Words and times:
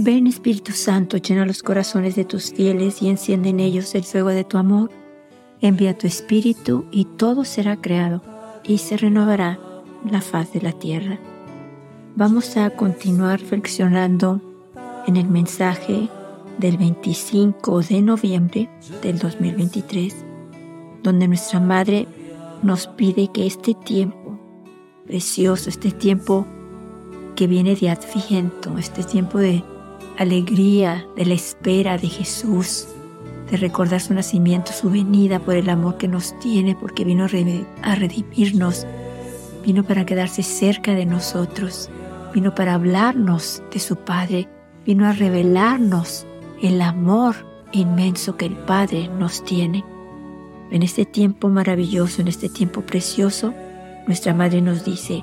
Ven 0.00 0.28
Espíritu 0.28 0.70
Santo, 0.70 1.16
llena 1.16 1.44
los 1.44 1.64
corazones 1.64 2.14
de 2.14 2.24
tus 2.24 2.52
fieles 2.52 3.02
y 3.02 3.08
enciende 3.08 3.48
en 3.48 3.58
ellos 3.58 3.96
el 3.96 4.04
fuego 4.04 4.28
de 4.28 4.44
tu 4.44 4.56
amor. 4.56 4.92
Envía 5.60 5.98
tu 5.98 6.06
Espíritu 6.06 6.84
y 6.92 7.04
todo 7.04 7.44
será 7.44 7.80
creado 7.80 8.22
y 8.62 8.78
se 8.78 8.96
renovará 8.96 9.58
la 10.08 10.20
faz 10.20 10.52
de 10.52 10.60
la 10.60 10.70
tierra. 10.70 11.18
Vamos 12.14 12.56
a 12.56 12.70
continuar 12.70 13.40
reflexionando 13.40 14.40
en 15.08 15.16
el 15.16 15.26
mensaje 15.26 16.08
del 16.58 16.76
25 16.76 17.82
de 17.82 18.00
noviembre 18.00 18.70
del 19.02 19.18
2023, 19.18 20.14
donde 21.02 21.26
nuestra 21.26 21.58
Madre 21.58 22.06
nos 22.62 22.86
pide 22.86 23.32
que 23.32 23.48
este 23.48 23.74
tiempo 23.74 24.38
precioso, 25.08 25.68
este 25.68 25.90
tiempo 25.90 26.46
que 27.34 27.48
viene 27.48 27.74
de 27.74 27.90
Adviento, 27.90 28.78
este 28.78 29.02
tiempo 29.02 29.38
de 29.38 29.64
alegría, 30.18 31.06
de 31.16 31.24
la 31.24 31.34
espera 31.34 31.96
de 31.96 32.08
Jesús, 32.08 32.88
de 33.50 33.56
recordar 33.56 34.00
su 34.00 34.12
nacimiento, 34.14 34.72
su 34.72 34.90
venida 34.90 35.38
por 35.38 35.54
el 35.54 35.70
amor 35.70 35.96
que 35.96 36.08
nos 36.08 36.38
tiene, 36.40 36.74
porque 36.74 37.04
vino 37.04 37.24
a 37.82 37.94
redimirnos, 37.94 38.86
vino 39.64 39.84
para 39.84 40.04
quedarse 40.04 40.42
cerca 40.42 40.94
de 40.94 41.06
nosotros, 41.06 41.88
vino 42.34 42.54
para 42.54 42.74
hablarnos 42.74 43.62
de 43.72 43.78
su 43.78 43.96
Padre, 43.96 44.48
vino 44.84 45.06
a 45.06 45.12
revelarnos 45.12 46.26
el 46.60 46.82
amor 46.82 47.36
inmenso 47.72 48.36
que 48.36 48.46
el 48.46 48.56
Padre 48.56 49.08
nos 49.18 49.44
tiene. 49.44 49.84
En 50.70 50.82
este 50.82 51.06
tiempo 51.06 51.48
maravilloso, 51.48 52.20
en 52.20 52.28
este 52.28 52.48
tiempo 52.48 52.82
precioso, 52.82 53.54
nuestra 54.06 54.34
Madre 54.34 54.60
nos 54.60 54.84
dice 54.84 55.22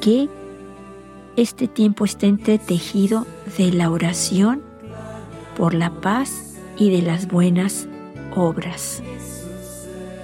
que 0.00 0.28
este 1.36 1.68
tiempo 1.68 2.04
está 2.04 2.26
entretejido 2.26 3.26
de 3.58 3.70
la 3.70 3.90
oración 3.90 4.62
por 5.56 5.74
la 5.74 5.90
paz 6.00 6.54
y 6.78 6.90
de 6.90 7.02
las 7.02 7.28
buenas 7.28 7.88
obras. 8.34 9.02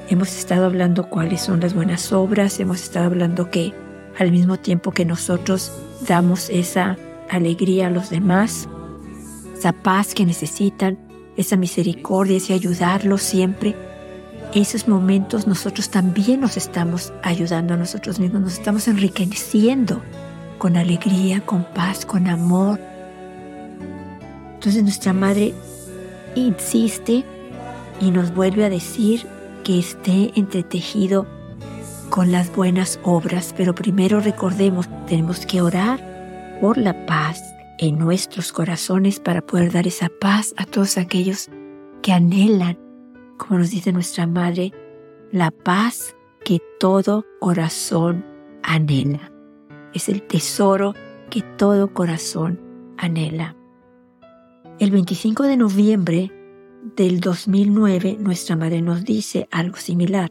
Hemos 0.09 0.37
estado 0.37 0.67
hablando 0.67 1.09
cuáles 1.09 1.43
son 1.43 1.61
las 1.61 1.75
buenas 1.75 2.13
obras, 2.13 2.59
hemos 2.61 2.83
estado 2.83 3.07
hablando 3.07 3.51
que 3.51 3.73
al 4.19 4.31
mismo 4.31 4.59
tiempo 4.59 4.91
que 4.93 5.05
nosotros 5.05 5.73
damos 6.07 6.51
esa 6.51 6.97
alegría 7.31 7.87
a 7.87 7.91
los 7.91 8.11
demás, 8.11 8.69
esa 9.57 9.73
paz 9.73 10.15
que 10.15 10.27
necesitan, 10.27 10.99
esa 11.37 11.57
misericordia, 11.57 12.39
ese 12.39 12.53
ayudarlos 12.53 13.23
siempre, 13.23 13.75
esos 14.55 14.89
momentos 14.89 15.47
nosotros 15.47 15.91
también 15.91 16.41
nos 16.41 16.59
estamos 16.59 17.13
ayudando 17.23 17.75
a 17.75 17.79
nosotros 17.79 18.19
mismos, 18.19 18.43
nos 18.43 18.53
estamos 18.55 18.89
enriqueciendo 18.89 20.03
con 20.63 20.77
alegría, 20.77 21.45
con 21.45 21.65
paz, 21.65 22.07
con 22.07 22.29
amor. 22.29 22.79
Entonces 24.55 24.81
nuestra 24.85 25.13
madre 25.13 25.53
insiste 26.37 27.25
y 28.01 28.13
nos 28.13 28.33
vuelve 28.33 28.65
a 28.65 28.71
decir 28.71 29.27
que 29.65 29.81
esté 29.81 30.31
entretejido 30.37 31.27
con 32.11 32.31
las 32.31 32.55
buenas 32.55 33.01
obras, 33.03 33.53
pero 33.57 33.75
primero 33.75 34.21
recordemos, 34.21 34.89
tenemos 35.09 35.47
que 35.47 35.61
orar 35.61 35.99
por 36.61 36.79
la 36.79 37.07
paz 37.07 37.43
en 37.79 37.99
nuestros 37.99 38.53
corazones 38.53 39.19
para 39.19 39.41
poder 39.45 39.73
dar 39.73 39.89
esa 39.89 40.13
paz 40.21 40.55
a 40.59 40.65
todos 40.65 40.97
aquellos 40.97 41.51
que 42.03 42.13
anhelan, 42.13 42.79
como 43.37 43.59
nos 43.59 43.71
dice 43.71 43.93
nuestra 43.93 44.29
madre, 44.29 44.71
la 45.33 45.51
paz 45.51 46.15
que 46.45 46.61
todo 46.79 47.27
corazón 47.41 48.25
anhela 48.63 49.32
es 49.95 50.09
el 50.09 50.23
tesoro 50.23 50.95
que 51.31 51.43
todo 51.43 51.93
corazón 51.93 52.61
anhela. 52.97 53.57
El 54.79 54.91
25 54.91 55.45
de 55.45 55.57
noviembre 55.57 56.33
del 56.97 57.21
2009 57.21 58.17
nuestra 58.19 58.57
madre 58.57 58.83
nos 58.83 59.05
dice 59.05 59.49
algo 59.51 59.77
similar. 59.77 60.31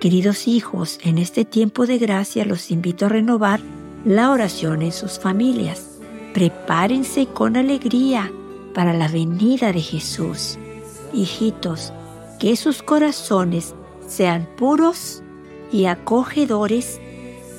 Queridos 0.00 0.48
hijos, 0.48 0.98
en 1.02 1.18
este 1.18 1.44
tiempo 1.44 1.86
de 1.86 1.98
gracia 1.98 2.44
los 2.44 2.70
invito 2.70 3.06
a 3.06 3.08
renovar 3.08 3.60
la 4.04 4.30
oración 4.30 4.82
en 4.82 4.92
sus 4.92 5.18
familias. 5.18 5.98
Prepárense 6.34 7.26
con 7.26 7.56
alegría 7.56 8.30
para 8.74 8.92
la 8.92 9.08
venida 9.08 9.72
de 9.72 9.80
Jesús. 9.80 10.58
Hijitos, 11.14 11.92
que 12.38 12.56
sus 12.56 12.82
corazones 12.82 13.74
sean 14.06 14.46
puros 14.56 15.22
y 15.72 15.86
acogedores 15.86 17.00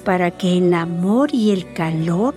para 0.07 0.31
que 0.31 0.57
el 0.57 0.73
amor 0.73 1.31
y 1.33 1.51
el 1.51 1.73
calor 1.73 2.33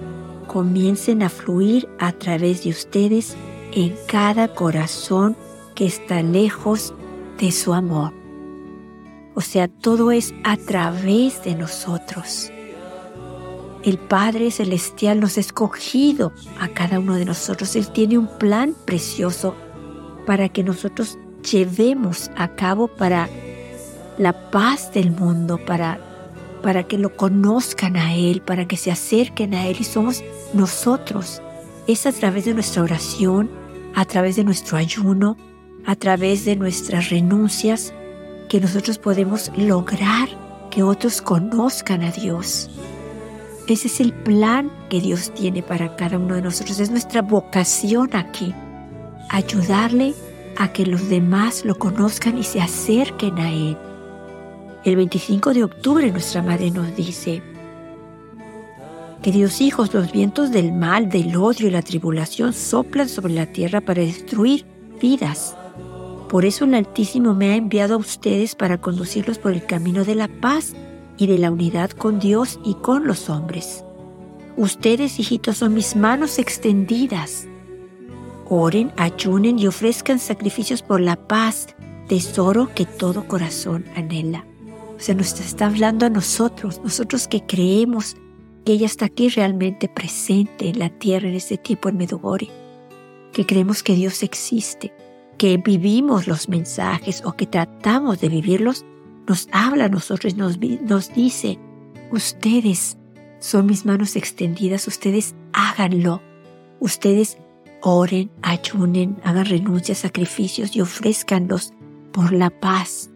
comiencen 0.49 1.23
a 1.23 1.29
fluir 1.29 1.89
a 2.01 2.11
través 2.11 2.65
de 2.65 2.71
ustedes 2.71 3.37
en 3.71 3.95
cada 4.09 4.49
corazón 4.49 5.37
que 5.77 5.87
está 5.87 6.21
lejos 6.21 6.93
de 7.39 7.53
su 7.53 7.73
amor. 7.73 8.13
O 9.37 9.41
sea, 9.41 9.69
todo 9.69 10.11
es 10.11 10.35
a 10.43 10.57
través 10.57 11.45
de 11.45 11.55
nosotros. 11.55 12.51
El 13.85 13.99
Padre 13.99 14.51
Celestial 14.51 15.21
nos 15.21 15.37
ha 15.37 15.41
escogido 15.41 16.33
a 16.59 16.67
cada 16.67 16.99
uno 16.99 17.15
de 17.15 17.25
nosotros. 17.25 17.77
Él 17.77 17.87
tiene 17.93 18.19
un 18.19 18.27
plan 18.27 18.75
precioso 18.85 19.55
para 20.27 20.49
que 20.49 20.65
nosotros 20.65 21.19
llevemos 21.49 22.33
a 22.37 22.49
cabo 22.49 22.89
para 22.89 23.29
la 24.19 24.51
paz 24.51 24.93
del 24.93 25.13
mundo, 25.13 25.65
para 25.65 26.10
para 26.63 26.85
que 26.85 26.99
lo 26.99 27.17
conozcan 27.17 27.97
a 27.97 28.15
Él, 28.15 28.43
para 28.43 28.67
que 28.67 28.77
se 28.77 28.91
acerquen 28.91 29.55
a 29.55 29.67
Él 29.67 29.77
y 29.81 29.85
somos 29.85 30.23
nosotros. 30.55 31.43
Es 31.87 32.07
a 32.07 32.13
través 32.13 32.45
de 32.45 32.55
nuestra 32.55 32.83
oración, 32.83 33.51
a 33.95 34.05
través 34.05 34.37
de 34.37 34.45
nuestro 34.45 34.77
ayuno, 34.77 35.37
a 35.87 35.97
través 35.97 36.45
de 36.45 36.57
nuestras 36.57 37.11
renuncias, 37.11 37.93
que 38.49 38.61
nosotros 38.61 38.99
podemos 38.99 39.51
lograr 39.57 40.29
que 40.71 40.83
otros 40.83 41.23
conozcan 41.23 42.03
a 42.03 42.11
Dios. 42.11 42.71
Ese 43.67 43.87
es 43.87 44.01
el 44.01 44.13
plan 44.13 44.71
que 44.89 45.01
Dios 45.01 45.33
tiene 45.35 45.63
para 45.63 45.95
cada 45.95 46.19
uno 46.19 46.35
de 46.35 46.43
nosotros. 46.43 46.81
Es 46.81 46.91
nuestra 46.91 47.23
vocación 47.23 48.11
aquí. 48.15 48.53
Ayudarle 49.29 50.15
a 50.57 50.73
que 50.73 50.85
los 50.85 51.09
demás 51.09 51.65
lo 51.65 51.79
conozcan 51.79 52.37
y 52.39 52.43
se 52.43 52.61
acerquen 52.61 53.39
a 53.39 53.53
Él. 53.53 53.79
El 54.83 54.97
25 54.97 55.53
de 55.53 55.65
octubre 55.65 56.11
nuestra 56.11 56.43
madre 56.43 56.71
nos 56.71 56.97
dice, 56.97 57.43
Queridos 59.23 59.61
hijos, 59.61 59.93
los 59.93 60.11
vientos 60.11 60.51
del 60.51 60.73
mal, 60.73 61.11
del 61.11 61.37
odio 61.37 61.69
y 61.69 61.71
la 61.71 61.83
tribulación 61.83 62.55
soplan 62.55 63.07
sobre 63.07 63.35
la 63.35 63.45
tierra 63.45 63.83
para 63.83 64.01
destruir 64.01 64.65
vidas. 64.99 65.55
Por 66.31 66.47
eso 66.47 66.65
el 66.65 66.73
Altísimo 66.73 67.35
me 67.35 67.51
ha 67.51 67.57
enviado 67.57 67.95
a 67.95 67.99
ustedes 67.99 68.55
para 68.55 68.81
conducirlos 68.81 69.39
por 69.39 69.53
el 69.53 69.67
camino 69.67 70.07
de 70.07 70.15
la 70.15 70.29
paz 70.29 70.73
y 71.19 71.27
de 71.27 71.37
la 71.37 71.51
unidad 71.51 71.91
con 71.91 72.19
Dios 72.19 72.59
y 72.65 72.73
con 72.77 73.07
los 73.07 73.29
hombres. 73.29 73.85
Ustedes, 74.57 75.21
hijitos, 75.21 75.59
son 75.59 75.75
mis 75.75 75.95
manos 75.95 76.39
extendidas. 76.39 77.47
Oren, 78.49 78.93
ayunen 78.97 79.59
y 79.59 79.67
ofrezcan 79.67 80.19
sacrificios 80.19 80.81
por 80.81 81.03
la 81.03 81.17
paz, 81.17 81.67
tesoro 82.09 82.71
que 82.75 82.87
todo 82.87 83.29
corazón 83.29 83.85
anhela. 83.95 84.47
O 85.01 85.03
sea, 85.03 85.15
nos 85.15 85.41
está 85.41 85.65
hablando 85.65 86.05
a 86.05 86.11
nosotros, 86.11 86.79
nosotros 86.85 87.27
que 87.27 87.47
creemos 87.47 88.17
que 88.67 88.73
ella 88.73 88.85
está 88.85 89.07
aquí 89.07 89.31
realmente 89.31 89.89
presente 89.89 90.69
en 90.69 90.79
la 90.79 90.91
tierra 90.91 91.27
en 91.27 91.37
este 91.37 91.57
tiempo 91.57 91.89
en 91.89 91.97
Medugori, 91.97 92.51
que 93.33 93.47
creemos 93.47 93.83
que 93.83 93.95
Dios 93.95 94.23
existe, 94.23 94.93
que 95.39 95.57
vivimos 95.57 96.27
los 96.27 96.51
mensajes 96.51 97.23
o 97.25 97.33
que 97.33 97.47
tratamos 97.47 98.21
de 98.21 98.29
vivirlos, 98.29 98.85
nos 99.27 99.49
habla 99.53 99.87
a 99.87 99.89
nosotros, 99.89 100.37
nos, 100.37 100.59
nos 100.61 101.15
dice, 101.15 101.59
ustedes 102.13 102.99
son 103.39 103.65
mis 103.65 103.87
manos 103.87 104.17
extendidas, 104.17 104.87
ustedes 104.87 105.35
háganlo, 105.55 106.21
ustedes 106.79 107.39
oren, 107.81 108.31
ayunen, 108.43 109.17
hagan 109.25 109.47
renuncias, 109.47 109.97
sacrificios 109.97 110.77
y 110.77 110.83
ofrezcanlos 110.83 111.73
por 112.13 112.35
la 112.35 112.51
paz, 112.51 113.09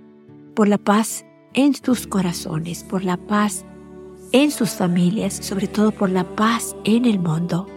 por 0.55 0.67
la 0.67 0.79
paz 0.79 1.27
en 1.55 1.75
sus 1.75 2.07
corazones, 2.07 2.83
por 2.83 3.05
la 3.05 3.17
paz 3.17 3.65
en 4.33 4.51
sus 4.51 4.71
familias, 4.71 5.35
sobre 5.35 5.69
todo 5.69 5.93
por 5.93 6.11
la 6.11 6.25
paz 6.25 6.75
en 6.85 7.05
el 7.05 7.21
mundo. 7.21 7.69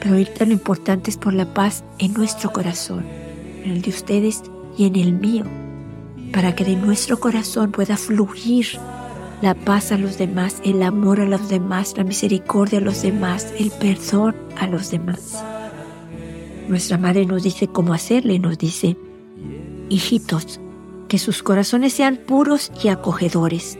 Pero 0.00 0.16
ahorita 0.16 0.44
lo 0.44 0.52
importante 0.52 1.10
es 1.10 1.16
por 1.16 1.32
la 1.32 1.54
paz 1.54 1.84
en 1.98 2.12
nuestro 2.12 2.52
corazón, 2.52 3.06
en 3.62 3.70
el 3.70 3.82
de 3.82 3.90
ustedes 3.90 4.42
y 4.76 4.86
en 4.86 4.96
el 4.96 5.12
mío, 5.12 5.44
para 6.32 6.56
que 6.56 6.64
de 6.64 6.74
nuestro 6.74 7.20
corazón 7.20 7.70
pueda 7.70 7.96
fluir 7.96 8.66
la 9.42 9.54
paz 9.54 9.92
a 9.92 9.98
los 9.98 10.18
demás, 10.18 10.60
el 10.64 10.82
amor 10.82 11.20
a 11.20 11.26
los 11.26 11.48
demás, 11.48 11.94
la 11.96 12.02
misericordia 12.02 12.80
a 12.80 12.82
los 12.82 13.02
demás, 13.02 13.54
el 13.56 13.70
perdón 13.70 14.34
a 14.58 14.66
los 14.66 14.90
demás. 14.90 15.44
Nuestra 16.68 16.98
madre 16.98 17.26
nos 17.26 17.44
dice 17.44 17.68
cómo 17.68 17.94
hacerle, 17.94 18.38
nos 18.38 18.58
dice, 18.58 18.96
hijitos, 19.88 20.60
que 21.14 21.18
sus 21.20 21.44
corazones 21.44 21.92
sean 21.92 22.16
puros 22.16 22.72
y 22.82 22.88
acogedores. 22.88 23.78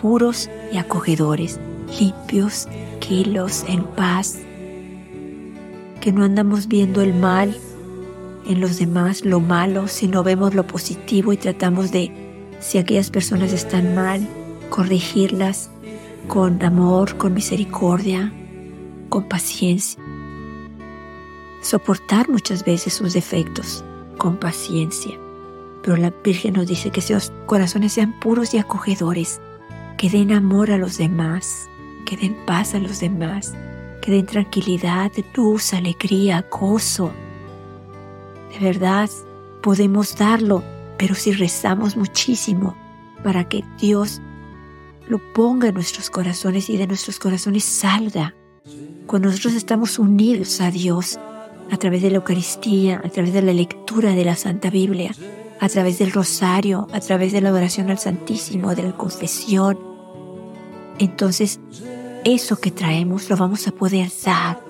Puros 0.00 0.48
y 0.72 0.78
acogedores, 0.78 1.60
limpios, 2.00 2.66
quilos, 3.00 3.62
en 3.68 3.84
paz, 3.84 4.38
que 6.00 6.10
no 6.10 6.24
andamos 6.24 6.68
viendo 6.68 7.02
el 7.02 7.12
mal 7.12 7.54
en 8.48 8.62
los 8.62 8.78
demás, 8.78 9.26
lo 9.26 9.40
malo, 9.40 9.88
sino 9.88 10.24
vemos 10.24 10.54
lo 10.54 10.66
positivo 10.66 11.34
y 11.34 11.36
tratamos 11.36 11.92
de, 11.92 12.10
si 12.60 12.78
aquellas 12.78 13.10
personas 13.10 13.52
están 13.52 13.94
mal, 13.94 14.26
corregirlas 14.70 15.68
con 16.28 16.64
amor, 16.64 17.18
con 17.18 17.34
misericordia, 17.34 18.32
con 19.10 19.28
paciencia. 19.28 20.02
Soportar 21.60 22.30
muchas 22.30 22.64
veces 22.64 22.94
sus 22.94 23.12
defectos 23.12 23.84
con 24.16 24.38
paciencia. 24.38 25.25
Pero 25.86 25.98
la 25.98 26.12
Virgen 26.24 26.54
nos 26.54 26.66
dice 26.66 26.90
que 26.90 26.98
esos 26.98 27.32
corazones 27.46 27.92
sean 27.92 28.18
puros 28.18 28.52
y 28.52 28.58
acogedores, 28.58 29.40
que 29.96 30.10
den 30.10 30.32
amor 30.32 30.72
a 30.72 30.78
los 30.78 30.98
demás, 30.98 31.70
que 32.04 32.16
den 32.16 32.34
paz 32.44 32.74
a 32.74 32.80
los 32.80 32.98
demás, 32.98 33.54
que 34.02 34.10
den 34.10 34.26
tranquilidad, 34.26 35.12
luz, 35.36 35.72
alegría, 35.72 36.44
gozo. 36.50 37.12
De 38.52 38.58
verdad, 38.58 39.08
podemos 39.62 40.16
darlo, 40.16 40.64
pero 40.98 41.14
si 41.14 41.30
rezamos 41.30 41.96
muchísimo 41.96 42.76
para 43.22 43.48
que 43.48 43.62
Dios 43.80 44.20
lo 45.06 45.20
ponga 45.34 45.68
en 45.68 45.74
nuestros 45.74 46.10
corazones 46.10 46.68
y 46.68 46.78
de 46.78 46.88
nuestros 46.88 47.20
corazones 47.20 47.62
salga. 47.62 48.34
Cuando 49.06 49.28
nosotros 49.28 49.54
estamos 49.54 50.00
unidos 50.00 50.60
a 50.60 50.72
Dios 50.72 51.16
a 51.70 51.76
través 51.76 52.02
de 52.02 52.10
la 52.10 52.16
Eucaristía, 52.16 53.00
a 53.04 53.08
través 53.08 53.32
de 53.32 53.42
la 53.42 53.52
lectura 53.52 54.16
de 54.16 54.24
la 54.24 54.34
Santa 54.34 54.68
Biblia, 54.68 55.12
a 55.60 55.68
través 55.68 55.98
del 55.98 56.12
rosario, 56.12 56.88
a 56.92 57.00
través 57.00 57.32
de 57.32 57.40
la 57.40 57.52
oración 57.52 57.90
al 57.90 57.98
Santísimo, 57.98 58.74
de 58.74 58.82
la 58.84 58.92
confesión, 58.92 59.78
entonces 60.98 61.60
eso 62.24 62.56
que 62.56 62.70
traemos 62.70 63.28
lo 63.28 63.36
vamos 63.36 63.68
a 63.68 63.72
poder 63.72 64.10
dar. 64.24 64.60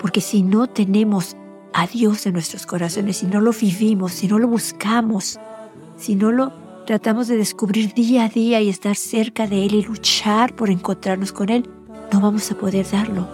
Porque 0.00 0.20
si 0.20 0.42
no 0.42 0.66
tenemos 0.66 1.36
a 1.72 1.86
Dios 1.86 2.26
en 2.26 2.34
nuestros 2.34 2.66
corazones, 2.66 3.18
si 3.18 3.26
no 3.26 3.40
lo 3.40 3.52
vivimos, 3.52 4.12
si 4.12 4.28
no 4.28 4.38
lo 4.38 4.48
buscamos, 4.48 5.38
si 5.96 6.14
no 6.14 6.30
lo 6.30 6.52
tratamos 6.86 7.28
de 7.28 7.36
descubrir 7.36 7.94
día 7.94 8.24
a 8.24 8.28
día 8.28 8.60
y 8.60 8.68
estar 8.68 8.96
cerca 8.96 9.46
de 9.46 9.66
Él 9.66 9.74
y 9.74 9.82
luchar 9.82 10.54
por 10.54 10.70
encontrarnos 10.70 11.32
con 11.32 11.48
Él, 11.48 11.68
no 12.12 12.20
vamos 12.20 12.50
a 12.50 12.54
poder 12.54 12.86
darlo. 12.90 13.26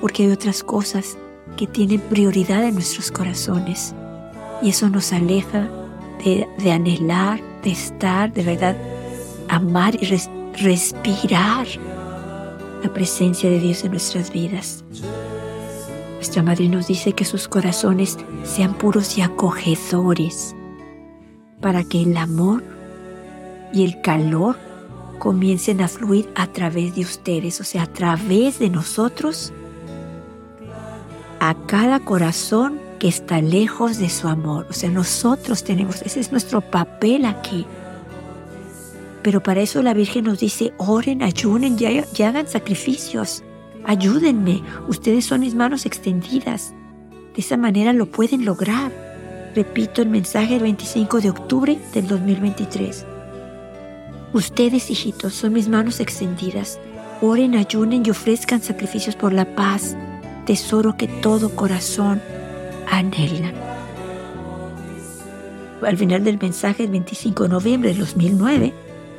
Porque 0.00 0.24
hay 0.24 0.30
otras 0.30 0.62
cosas 0.62 1.16
que 1.56 1.66
tienen 1.66 2.00
prioridad 2.00 2.64
en 2.64 2.74
nuestros 2.74 3.10
corazones. 3.12 3.94
Y 4.62 4.70
eso 4.70 4.88
nos 4.88 5.12
aleja 5.12 5.68
de, 6.24 6.72
anhelar, 6.72 7.40
de 7.62 7.70
estar, 7.70 8.32
de 8.32 8.42
verdad, 8.42 8.76
amar 9.48 9.94
y 10.00 10.06
respirar 10.56 11.66
la 12.82 12.92
presencia 12.92 13.50
de 13.50 13.60
Dios 13.60 13.84
en 13.84 13.92
nuestras 13.92 14.32
vidas. 14.32 14.84
Nuestra 16.14 16.42
Madre 16.42 16.68
nos 16.68 16.86
dice 16.86 17.12
que 17.12 17.26
sus 17.26 17.46
corazones 17.46 18.16
sean 18.44 18.74
puros 18.74 19.18
y 19.18 19.22
acogedores 19.22 20.56
para 21.60 21.84
que 21.84 22.02
el 22.02 22.16
amor 22.16 22.64
y 23.72 23.84
el 23.84 24.00
calor 24.00 24.56
comiencen 25.18 25.80
a 25.82 25.88
fluir 25.88 26.28
a 26.34 26.46
través 26.46 26.94
de 26.94 27.02
ustedes, 27.02 27.60
o 27.60 27.64
sea, 27.64 27.82
a 27.82 27.86
través 27.86 28.58
de 28.58 28.70
nosotros, 28.70 29.52
a 31.40 31.54
cada 31.66 32.00
corazón 32.00 32.83
que 32.98 33.08
está 33.08 33.40
lejos 33.40 33.98
de 33.98 34.08
su 34.08 34.28
amor. 34.28 34.66
O 34.70 34.72
sea, 34.72 34.90
nosotros 34.90 35.64
tenemos, 35.64 36.02
ese 36.02 36.20
es 36.20 36.30
nuestro 36.30 36.60
papel 36.60 37.24
aquí. 37.24 37.66
Pero 39.22 39.42
para 39.42 39.62
eso 39.62 39.82
la 39.82 39.94
Virgen 39.94 40.24
nos 40.24 40.40
dice, 40.40 40.72
oren, 40.76 41.22
ayunen 41.22 41.76
y, 41.78 42.22
hagan 42.22 42.46
sacrificios. 42.46 43.42
Ayúdenme, 43.84 44.62
ustedes 44.88 45.24
son 45.24 45.40
mis 45.40 45.54
manos 45.54 45.86
extendidas. 45.86 46.74
De 47.34 47.40
esa 47.40 47.56
manera 47.56 47.92
lo 47.92 48.06
pueden 48.06 48.44
lograr. 48.44 48.92
Repito 49.54 50.02
el 50.02 50.08
mensaje 50.08 50.54
del 50.54 50.62
25 50.64 51.20
de 51.20 51.30
octubre 51.30 51.78
del 51.92 52.06
2023. 52.06 53.06
Ustedes, 54.32 54.90
hijitos, 54.90 55.32
son 55.32 55.52
mis 55.52 55.68
manos 55.68 56.00
extendidas. 56.00 56.78
Oren, 57.22 57.54
ayunen 57.54 58.02
y 58.04 58.10
ofrezcan 58.10 58.60
sacrificios 58.60 59.16
por 59.16 59.32
la 59.32 59.54
paz, 59.54 59.96
tesoro 60.44 60.96
que 60.96 61.06
todo 61.06 61.54
corazón 61.54 62.20
anhela. 62.88 63.52
Al 65.82 65.96
final 65.96 66.24
del 66.24 66.38
mensaje 66.38 66.84
del 66.84 66.92
25 66.92 67.42
de 67.44 67.48
noviembre 67.48 67.90
del 67.90 67.98
2009, 67.98 68.72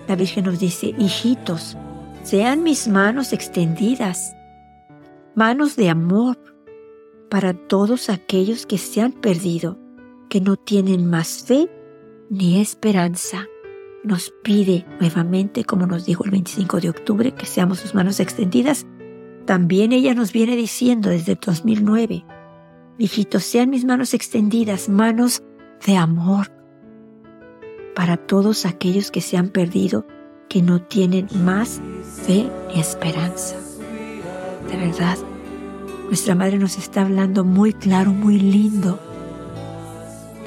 la 0.08 0.16
Virgen 0.16 0.46
nos 0.46 0.60
dice, 0.60 0.96
hijitos, 0.98 1.78
sean 2.24 2.64
mis 2.64 2.88
manos 2.88 3.34
extendidas, 3.34 4.36
manos 5.36 5.76
de 5.76 5.90
amor 5.90 6.38
para 7.30 7.54
todos 7.54 8.10
aquellos 8.10 8.66
que 8.66 8.78
se 8.78 9.02
han 9.02 9.12
perdido 9.12 9.78
que 10.30 10.42
no 10.42 10.58
tienen 10.58 11.10
más 11.10 11.44
fe 11.44 11.70
ni 12.30 12.60
esperanza. 12.60 13.46
Nos 14.04 14.34
pide 14.44 14.86
nuevamente, 15.00 15.64
como 15.64 15.88
nos 15.88 16.06
dijo 16.06 16.24
el 16.26 16.32
25 16.32 16.80
de 16.80 16.90
octubre, 16.90 17.32
que 17.32 17.46
seamos 17.46 17.80
sus 17.80 17.96
manos 17.96 18.20
extendidas. 18.20 18.86
También 19.46 19.92
ella 19.92 20.14
nos 20.14 20.32
viene 20.32 20.56
diciendo 20.56 21.10
desde 21.10 21.34
el 21.34 21.40
2009, 21.44 22.26
hijitos, 22.98 23.44
sean 23.44 23.70
mis 23.70 23.86
manos 23.86 24.14
extendidas, 24.14 24.90
manos 24.90 25.44
de 25.86 25.98
amor 25.98 26.52
para 27.96 28.18
todos 28.18 28.66
aquellos 28.66 29.12
que 29.12 29.22
se 29.22 29.38
han 29.38 29.50
perdido, 29.50 30.06
que 30.50 30.62
no 30.62 30.82
tienen 30.82 31.28
más 31.44 31.82
fe 32.26 32.50
ni 32.74 32.80
esperanza. 32.80 33.56
De 34.70 34.78
verdad, 34.78 35.18
nuestra 36.08 36.36
Madre 36.36 36.58
nos 36.58 36.78
está 36.78 37.02
hablando 37.02 37.44
muy 37.44 37.74
claro, 37.74 38.12
muy 38.12 38.38
lindo 38.38 39.00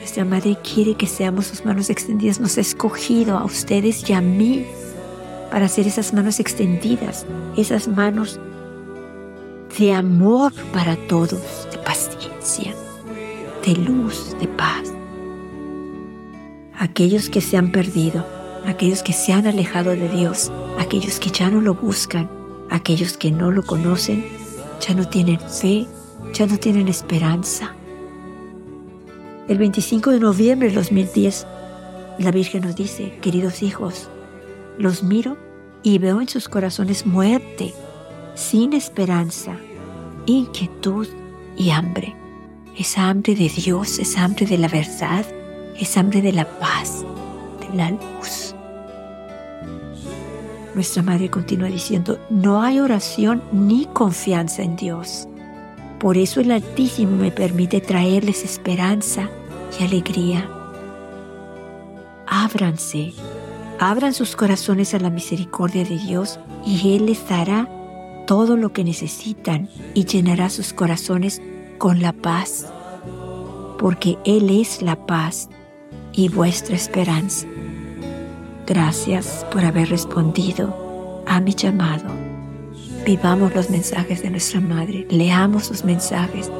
nuestra 0.09 0.25
Madre 0.25 0.57
quiere 0.63 0.95
que 0.95 1.07
seamos 1.07 1.49
sus 1.49 1.67
manos 1.67 1.91
extendidas. 1.91 2.41
Nos 2.41 2.57
ha 2.57 2.63
escogido 2.63 3.37
a 3.37 3.45
ustedes 3.45 4.09
y 4.09 4.15
a 4.15 4.23
mí 4.23 4.65
para 5.51 5.69
ser 5.69 5.87
esas 5.87 6.15
manos 6.15 6.41
extendidas, 6.41 7.27
esas 7.59 7.89
manos 7.89 8.41
de 9.79 9.93
amor 9.93 10.55
para 10.73 10.97
todos, 11.09 11.69
de 11.71 11.77
de 13.65 13.75
luz, 13.77 14.37
de 14.41 14.49
paz. 14.49 14.93
Aquellos 16.79 17.29
que 17.29 17.41
se 17.41 17.57
han 17.57 17.73
perdido, 17.73 18.25
aquellos 18.67 19.03
que 19.03 19.13
se 19.13 19.33
han 19.33 19.47
alejado 19.47 19.91
de 19.91 20.09
Dios, 20.09 20.51
aquellos 20.79 21.19
que 21.21 21.31
ya 21.31 21.51
no 21.51 21.61
lo 21.61 21.75
buscan, 21.75 22.31
aquellos 22.71 23.17
que 23.17 23.31
no 23.31 23.51
lo 23.51 23.63
conocen, 23.65 24.25
ya 24.81 24.95
no 24.95 25.09
tienen 25.09 25.41
fe, 25.41 25.87
ya 26.33 26.47
no 26.47 26.57
tienen 26.59 26.89
esperanza, 26.89 27.75
el 29.49 29.57
25 29.57 30.11
de 30.11 30.21
noviembre 30.21 30.69
de 30.69 30.75
2010, 30.75 31.47
la 32.19 32.31
Virgen 32.31 32.65
nos 32.65 32.77
dice, 32.77 33.19
queridos 33.23 33.63
hijos, 33.63 34.11
los 34.77 35.03
miro 35.03 35.39
y 35.83 35.97
veo 35.97 36.21
en 36.21 36.29
sus 36.29 36.51
corazones 36.51 37.07
muerte, 37.07 37.73
sin 38.35 38.75
esperanza, 38.75 39.57
inquietud 40.27 41.09
y 41.57 41.71
hambre. 41.71 42.15
Es 42.79 42.97
hambre 42.97 43.35
de 43.35 43.49
Dios, 43.49 43.99
es 43.99 44.17
hambre 44.17 44.47
de 44.47 44.57
la 44.57 44.69
verdad, 44.69 45.27
es 45.77 45.97
hambre 45.97 46.23
de 46.23 46.31
la 46.31 46.49
paz, 46.61 47.05
de 47.61 47.77
la 47.77 47.91
luz. 47.91 48.55
Nuestra 50.77 51.03
Madre 51.03 51.29
continúa 51.29 51.67
diciendo, 51.67 52.21
no 52.31 52.63
hay 52.63 52.79
oración 52.79 53.43
ni 53.51 53.87
confianza 53.87 54.63
en 54.63 54.77
Dios. 54.77 55.27
Por 55.99 56.17
eso 56.17 56.41
el 56.41 56.53
Altísimo 56.53 57.17
me 57.17 57.33
permite 57.33 57.81
traerles 57.81 58.45
esperanza 58.45 59.29
y 59.81 59.83
alegría. 59.83 60.49
Ábranse, 62.29 63.13
abran 63.81 64.15
sus 64.15 64.37
corazones 64.37 64.95
a 64.95 65.01
la 65.01 65.11
misericordia 65.11 65.83
de 65.83 65.99
Dios 65.99 66.39
y 66.65 66.95
Él 66.95 67.07
les 67.07 67.29
dará 67.29 67.69
todo 68.29 68.57
lo 68.57 68.73
que 68.73 68.85
necesitan 68.85 69.69
y 69.95 70.05
llenará 70.05 70.49
sus 70.49 70.73
corazones 70.73 71.43
con 71.79 72.03
la 72.03 72.13
paz, 72.13 72.67
porque 73.79 74.19
Él 74.25 74.51
es 74.51 74.83
la 74.83 75.07
paz 75.07 75.49
y 76.13 76.29
vuestra 76.29 76.77
esperanza. 76.77 77.47
Gracias 78.67 79.47
por 79.51 79.65
haber 79.65 79.89
respondido 79.89 81.25
a 81.27 81.41
mi 81.41 81.55
llamado. 81.55 82.05
Vivamos 83.07 83.55
los 83.55 83.71
mensajes 83.71 84.23
de 84.23 84.31
nuestra 84.31 84.61
Madre, 84.61 85.07
leamos 85.09 85.67
sus 85.67 85.85
mensajes 85.85 86.51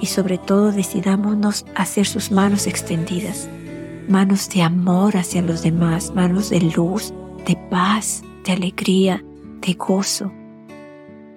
y 0.00 0.06
sobre 0.06 0.36
todo 0.36 0.72
decidámonos 0.72 1.64
a 1.74 1.82
hacer 1.82 2.06
sus 2.06 2.30
manos 2.30 2.66
extendidas, 2.66 3.48
manos 4.08 4.50
de 4.50 4.62
amor 4.62 5.16
hacia 5.16 5.40
los 5.40 5.62
demás, 5.62 6.12
manos 6.14 6.50
de 6.50 6.60
luz, 6.60 7.14
de 7.46 7.56
paz, 7.70 8.22
de 8.44 8.52
alegría, 8.52 9.24
de 9.60 9.72
gozo. 9.74 10.30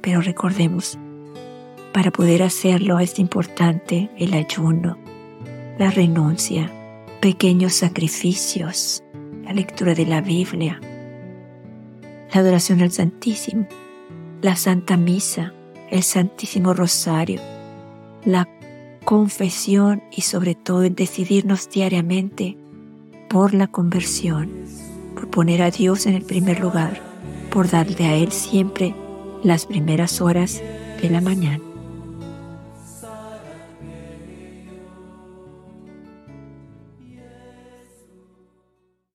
Pero 0.02 0.22
recordemos, 0.22 0.98
para 1.98 2.12
poder 2.12 2.44
hacerlo 2.44 3.00
es 3.00 3.18
importante 3.18 4.12
el 4.20 4.36
ayuno, 4.36 5.00
la 5.80 5.90
renuncia, 5.90 6.72
pequeños 7.22 7.74
sacrificios, 7.74 9.04
la 9.44 9.52
lectura 9.52 9.96
de 9.96 10.06
la 10.06 10.22
Biblia, 10.22 10.80
la 12.32 12.40
adoración 12.40 12.84
al 12.84 12.92
Santísimo, 12.92 13.68
la 14.44 14.56
Santa 14.56 14.96
Misa, 14.96 15.54
el 15.90 16.04
Santísimo 16.04 16.76
Rosario, 16.76 17.42
la 18.24 18.48
confesión 19.04 20.04
y 20.12 20.22
sobre 20.22 20.54
todo 20.54 20.84
el 20.84 20.94
decidirnos 20.94 21.68
diariamente 21.68 22.60
por 23.28 23.56
la 23.56 23.66
conversión, 23.66 24.52
por 25.16 25.32
poner 25.32 25.64
a 25.64 25.72
Dios 25.72 26.06
en 26.06 26.14
el 26.14 26.26
primer 26.26 26.60
lugar, 26.60 27.02
por 27.50 27.68
darle 27.68 28.06
a 28.06 28.14
Él 28.14 28.32
siempre 28.32 28.94
las 29.42 29.66
primeras 29.66 30.22
horas 30.22 30.62
de 31.02 31.10
la 31.10 31.22
mañana. 31.22 31.67